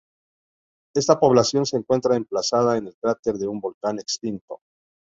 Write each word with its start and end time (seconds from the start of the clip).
Esta 0.95 1.19
población 1.19 1.63
se 1.67 1.77
encuentra 1.77 2.15
emplazada 2.15 2.75
en 2.75 2.87
el 2.87 2.95
cráter 2.99 3.35
de 3.37 3.45
un 3.45 3.59
volcán 3.59 3.99
extinto. 3.99 4.61